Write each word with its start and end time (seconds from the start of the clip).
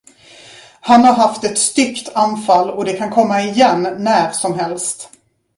Han 0.81 1.03
har 1.03 1.13
haft 1.13 1.43
ett 1.43 1.57
styggt 1.57 2.09
anfall, 2.15 2.69
och 2.69 2.85
det 2.85 2.93
kan 2.97 3.09
komma 3.09 3.41
igen 3.43 3.87
när 3.99 4.31
som 4.31 4.59
helst. 4.59 5.09